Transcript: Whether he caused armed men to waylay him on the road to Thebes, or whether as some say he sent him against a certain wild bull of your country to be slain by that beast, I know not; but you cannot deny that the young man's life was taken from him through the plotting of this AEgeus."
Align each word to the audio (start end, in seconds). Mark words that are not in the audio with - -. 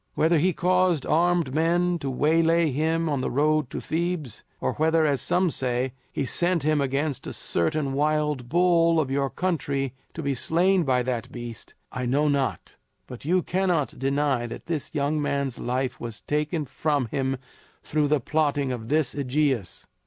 Whether 0.15 0.39
he 0.39 0.51
caused 0.51 1.05
armed 1.05 1.53
men 1.53 1.99
to 1.99 2.09
waylay 2.09 2.71
him 2.71 3.07
on 3.07 3.21
the 3.21 3.29
road 3.29 3.69
to 3.69 3.79
Thebes, 3.79 4.43
or 4.59 4.73
whether 4.73 5.05
as 5.05 5.21
some 5.21 5.51
say 5.51 5.93
he 6.11 6.25
sent 6.25 6.63
him 6.63 6.81
against 6.81 7.27
a 7.27 7.33
certain 7.33 7.93
wild 7.93 8.49
bull 8.49 8.99
of 8.99 9.11
your 9.11 9.29
country 9.29 9.93
to 10.15 10.23
be 10.23 10.33
slain 10.33 10.85
by 10.85 11.03
that 11.03 11.31
beast, 11.31 11.75
I 11.91 12.07
know 12.07 12.27
not; 12.27 12.77
but 13.05 13.25
you 13.25 13.43
cannot 13.43 13.99
deny 13.99 14.47
that 14.47 14.65
the 14.65 14.89
young 14.91 15.21
man's 15.21 15.59
life 15.59 15.99
was 15.99 16.21
taken 16.21 16.65
from 16.65 17.05
him 17.05 17.37
through 17.83 18.07
the 18.07 18.19
plotting 18.19 18.71
of 18.71 18.87
this 18.87 19.13
AEgeus." 19.13 19.85